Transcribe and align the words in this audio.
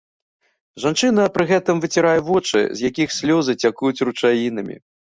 Жанчына 0.85 1.25
пры 1.35 1.43
гэтым 1.51 1.83
выцірае 1.85 2.15
вочы, 2.33 2.59
з 2.77 2.93
якіх 2.93 3.09
слёзы 3.21 3.59
цякуць 3.67 3.97
ручаінамі. 4.11 4.85